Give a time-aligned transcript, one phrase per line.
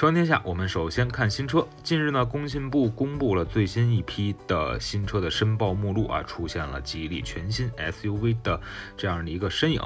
[0.00, 1.68] 车闻天下，我们首先看新车。
[1.82, 8.58] 近日呢，工信部公布了最新一批的新车的申报目录啊，出现了吉利全新 SUV 的
[8.96, 9.78] 这样的一个身影。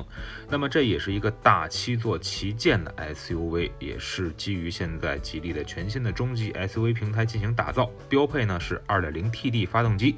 [0.48, 7.90] 那么这也是一个大七座旗舰的 SUV，也是基于现在吉利的全新的中级 SUV 平台进行打造。
[8.08, 10.14] 标配呢是 2.0TD 发动机，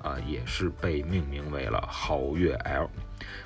[0.00, 2.88] 啊，也是被命名为了豪越 L。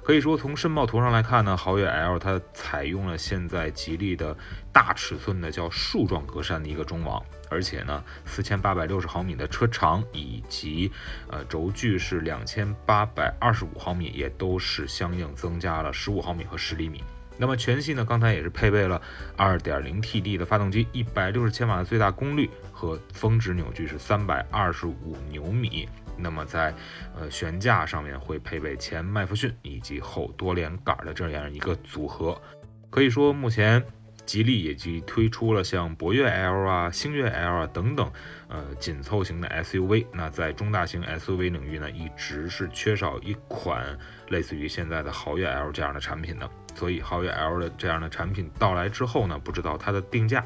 [0.03, 4.37] 可以说，从申报图上来看呢，豪越 L 它采用了现在吉利的
[4.73, 10.91] 大尺寸的叫竖状格栅的一个中网，而且呢，四千八百六十毫米的车长以及
[11.29, 17.03] 呃轴距是两千八百二十五毫米，也都是相应增加了十五毫米和十厘米。
[17.37, 19.01] 那么全系呢，刚才也是配备了
[19.37, 25.89] 2.0T D 的发动机，一百六十千瓦的最大功率和峰值扭矩是三百二十五牛米。
[26.17, 26.73] 那么在
[27.19, 32.41] 呃悬架上面会配备前麦弗逊以及后多连杆的这样一个组合，
[32.89, 33.85] 可以说目前
[34.27, 38.11] 吉利也即推出了像博越 L 啊、星越 L 啊等等
[38.49, 40.07] 呃紧凑型的 SUV。
[40.13, 46.51] 那在中大型 SUV 领域呢，一直是缺少一款类似于现在的豪越 L 这样的产品的。
[46.75, 50.45] 所以豪越 L 的这样的产品到来之后呢，不知道它的定价。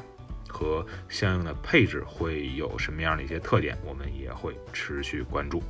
[0.51, 5.61] 和相应的配置会有什么样的一些特点，我们也会持续关注。